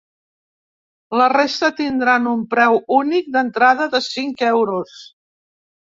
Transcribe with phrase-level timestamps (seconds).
[1.21, 5.01] La resta tindran un preu únic d’entrada de cinc euros.